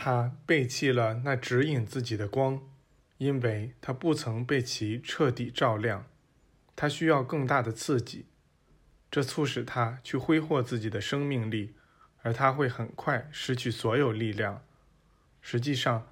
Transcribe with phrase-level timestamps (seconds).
[0.00, 2.62] 他背弃了那指引自己的光，
[3.16, 6.06] 因为他不曾被其彻底照亮。
[6.76, 8.26] 他需要更大的刺激，
[9.10, 11.74] 这促使他去挥霍自己的生命力，
[12.22, 14.62] 而他会很快失去所有力量。
[15.40, 16.06] 实际上，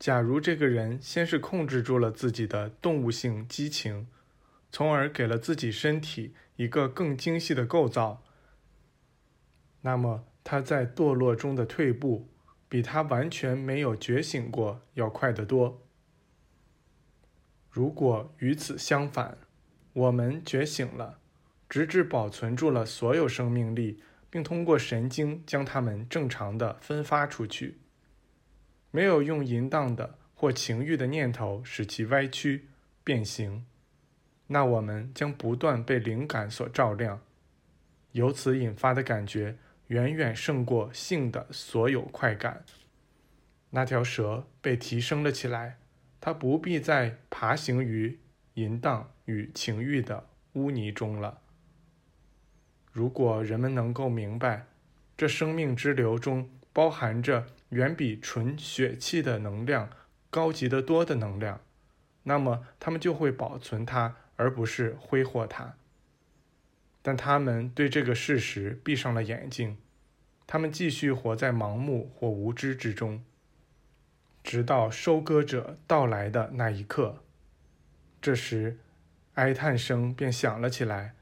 [0.00, 4.08] 假如这个人先是控制住了自己的动物性激情，
[4.72, 8.24] 从而给了自己身体一个更精细的构造，
[9.82, 12.28] 那么他在堕落中的退步。
[12.68, 15.80] 比他完全没有觉醒过要快得多。
[17.70, 19.38] 如果与此相反，
[19.92, 21.18] 我们觉醒了，
[21.68, 27.78] 直至保存住了所有生命力，并通过神经将它们正常的分发出去，
[28.90, 32.68] 没有用淫荡的或情欲的念头使其歪曲
[33.02, 33.64] 变形，
[34.48, 37.20] 那我们将不断被灵感所照亮，
[38.12, 39.56] 由此引发的感觉。
[39.88, 42.64] 远远胜过性的所有快感。
[43.70, 45.78] 那条蛇被提升了起来，
[46.20, 48.18] 它不必再爬行于
[48.54, 51.42] 淫荡与情欲的污泥中了。
[52.90, 54.66] 如果人们能够明白，
[55.16, 59.90] 这生命之流中包含着远比纯血气的能量
[60.30, 61.60] 高级得多的能量，
[62.22, 65.76] 那么他们就会保存它，而不是挥霍它。
[67.08, 69.78] 但他们对这个事实闭上了眼睛，
[70.46, 73.24] 他们继续活在盲目或无知之中，
[74.44, 77.24] 直到收割者到来的那一刻。
[78.20, 78.76] 这时，
[79.36, 81.14] 哀叹声便响了起来，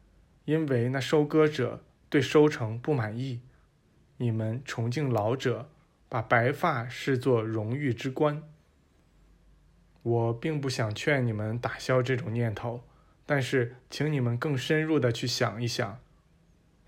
[0.44, 3.42] 因为那收割者对收成不满意。
[4.16, 5.70] 你们崇敬老者，
[6.08, 8.42] 把白发视作荣誉之冠。
[10.02, 12.82] 我并不想劝你们打消这种念头。
[13.28, 16.00] 但是，请你们更深入的去想一想，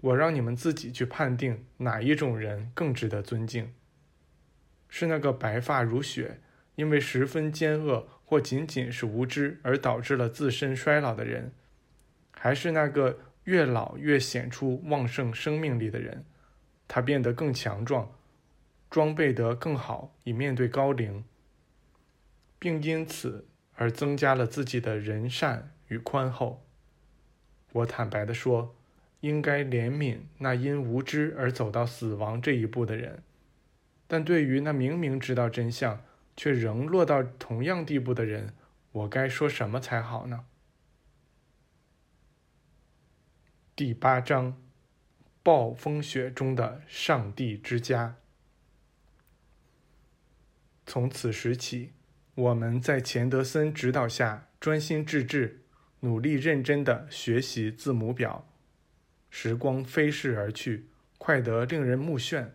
[0.01, 3.75] 我让你们自己去判定哪一种人更值得尊敬：
[4.89, 6.41] 是那个白发如雪，
[6.77, 11.51] 因为十分奸恶或仅仅是无知而导致了自身衰老的人，
[12.31, 16.25] 还是那个越老越显出旺盛生命力的人？
[16.87, 18.13] 他变得更强壮，
[18.89, 21.25] 装备得更好以面对高龄，
[22.61, 25.75] 并因此而增加了自己的仁善。
[25.89, 26.65] 与宽厚，
[27.73, 28.75] 我坦白地说，
[29.21, 33.23] 应该怜悯那因无知而走到死亡这一步的人，
[34.07, 36.03] 但对于那明明知道真相
[36.37, 38.55] 却仍落到同样地步的人，
[38.93, 40.45] 我该说什么才好呢？
[43.75, 44.61] 第八章：
[45.43, 48.17] 暴风雪中的上帝之家。
[50.87, 51.93] 从此时起，
[52.35, 55.63] 我们在钱德森指导下专心致志。
[56.01, 58.47] 努力认真地学习字母表，
[59.31, 60.87] 时光飞逝而去，
[61.19, 62.51] 快得令人目眩。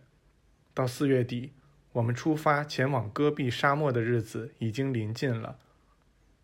[0.73, 1.51] 到四月底，
[1.91, 5.59] 我们出发前往戈壁沙漠的日子已经临近了，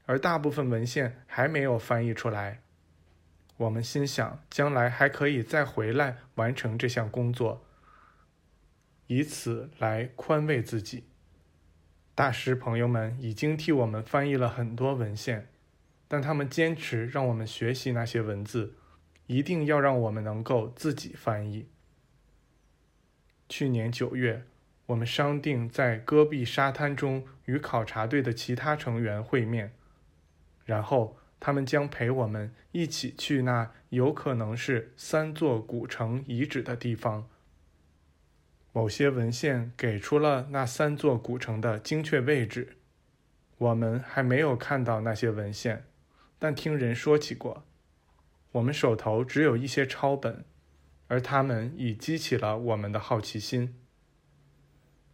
[0.06, 2.62] 而大部分文献还没有翻译出来。
[3.58, 7.66] 我们心想，将来还可以再回来完成这项工作，
[9.08, 11.06] 以此来宽慰自己。
[12.14, 15.48] 大师朋友们已经替我们翻译了很多文献。
[16.10, 18.74] 但他们坚持让我们学习那些文字，
[19.28, 21.70] 一定要让我们能够自己翻译。
[23.48, 24.44] 去年九月，
[24.88, 29.72] 我们商定在戈壁沙滩中与考察队的其他成员会面，
[30.66, 37.30] 然后他们将陪我们一起去那有可能是三座古城遗址的地方。
[38.72, 42.78] 某些文献给出了那三座古城的精确位置，
[43.58, 45.86] 我们还没有看到那些文献。
[46.40, 47.66] 但听人说起过，
[48.54, 50.46] 我们手头只有一些抄本，
[51.08, 53.76] 而他们已激起了我们的好奇心。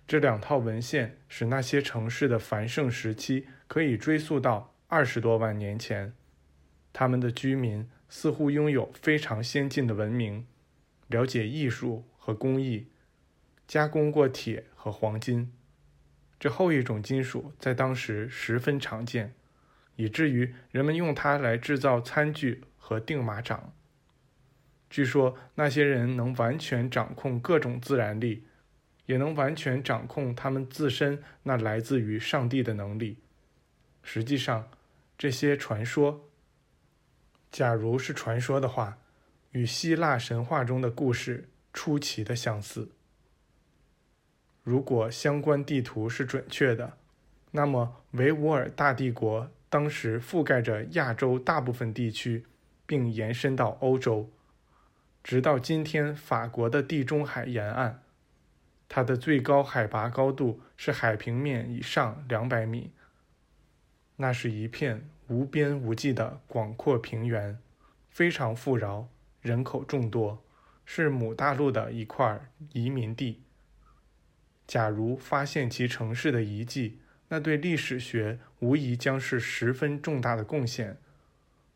[0.07, 6.13] 这两套文献使那些城市的繁盛时期可以追溯到二十多万年前，
[6.93, 10.45] 他们的居民似乎拥有非常先进的文明，
[11.07, 12.91] 了解艺术和工艺，
[13.67, 15.51] 加工过铁和黄金，
[16.39, 19.33] 这后一种金属在当时十分常见。
[19.95, 23.73] 以至于人们用它来制造餐具和钉马掌。
[24.89, 28.45] 据说那些人能完全掌控各种自然力，
[29.05, 33.17] 也能完全掌控他们自身那来自于上帝的能力。
[34.03, 34.69] 实际上，
[35.17, 36.29] 这些传说，
[37.51, 38.97] 假如是传说的话，
[39.51, 42.91] 与希腊神话中的故事出奇的相似。
[44.63, 46.97] 如果相关地图是准确的，
[47.51, 49.51] 那么维吾尔大帝国。
[49.75, 52.45] 当时覆盖着亚洲大部分地区，
[52.85, 54.31] 并延伸到欧洲，
[55.21, 58.01] 直到今天法国的地中海沿岸。
[58.87, 62.93] 它的最高海拔高度是海平面以上两百米。
[64.15, 67.59] 那是一片无边无际的广阔平原，
[68.09, 69.09] 非常富饶，
[69.41, 70.41] 人口众多，
[70.85, 73.43] 是母大陆的一块移民地。
[74.65, 80.97] 假如发现其城市的遗迹，那对历史学无疑将是十分重大的贡献。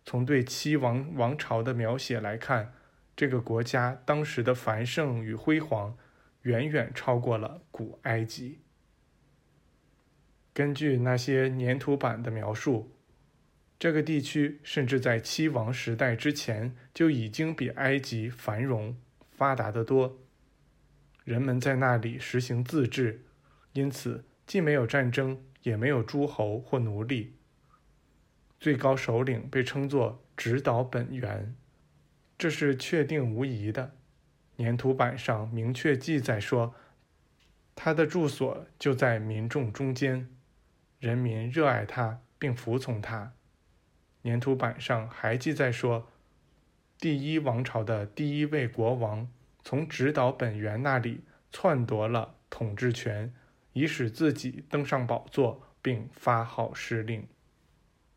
[0.03, 2.73] 从对七王王朝的描写来看，
[3.15, 5.95] 这个国家当时的繁盛与辉煌，
[6.41, 8.61] 远远超过了古埃及。
[10.51, 12.91] 根据那些粘土板的描述，
[13.77, 18.97] 这个地区甚至在七王时代之前就已经比埃及繁荣
[19.29, 20.17] 发达得多。
[21.23, 23.23] 人们在那里实行自治，
[23.73, 27.35] 因此既没有战争，也没有诸侯或奴隶。
[28.59, 31.55] 最高首领被称作指导本源，
[32.35, 33.95] 这是确定无疑的。
[34.57, 36.73] 粘土板上明确记载说，
[37.75, 40.27] 他的住所就在民众中间。
[40.97, 43.33] 人民热爱他并服从他。
[44.23, 46.09] 粘土板上还记载说，
[46.97, 49.29] 第一王朝的第一位国王
[49.63, 53.31] 从指导本源那里篡夺了统治权，
[53.79, 57.25] 以使自己登上宝座并发号施令。